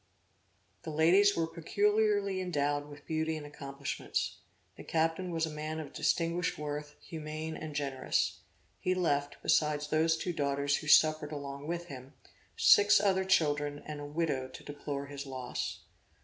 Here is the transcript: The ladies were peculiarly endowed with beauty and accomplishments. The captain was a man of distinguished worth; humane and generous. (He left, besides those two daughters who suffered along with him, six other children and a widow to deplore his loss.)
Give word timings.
The 0.81 0.89
ladies 0.89 1.35
were 1.37 1.45
peculiarly 1.45 2.41
endowed 2.41 2.87
with 2.89 3.05
beauty 3.05 3.37
and 3.37 3.45
accomplishments. 3.45 4.37
The 4.75 4.83
captain 4.83 5.29
was 5.29 5.45
a 5.45 5.51
man 5.51 5.79
of 5.79 5.93
distinguished 5.93 6.57
worth; 6.57 6.95
humane 6.99 7.55
and 7.55 7.75
generous. 7.75 8.39
(He 8.79 8.95
left, 8.95 9.37
besides 9.43 9.89
those 9.89 10.17
two 10.17 10.33
daughters 10.33 10.77
who 10.77 10.87
suffered 10.87 11.31
along 11.31 11.67
with 11.67 11.85
him, 11.85 12.13
six 12.57 12.99
other 12.99 13.23
children 13.23 13.83
and 13.85 13.99
a 13.99 14.05
widow 14.07 14.47
to 14.47 14.63
deplore 14.63 15.05
his 15.05 15.27
loss.) 15.27 15.81